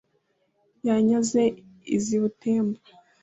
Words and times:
Yanyaze 0.87 1.43
iz'i 1.95 2.17
Butembo 2.21 2.79